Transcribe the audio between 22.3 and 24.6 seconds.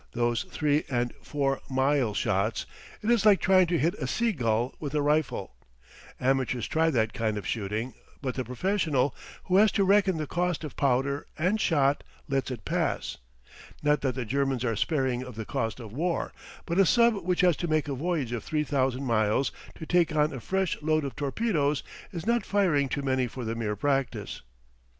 firing too many for the mere practice.